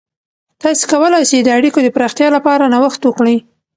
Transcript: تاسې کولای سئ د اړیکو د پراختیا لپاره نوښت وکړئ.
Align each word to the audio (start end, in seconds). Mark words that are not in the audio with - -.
تاسې 0.61 0.83
کولای 0.91 1.23
سئ 1.31 1.39
د 1.43 1.49
اړیکو 1.57 1.79
د 1.83 1.87
پراختیا 1.95 2.27
لپاره 2.35 2.71
نوښت 2.73 3.01
وکړئ. 3.05 3.37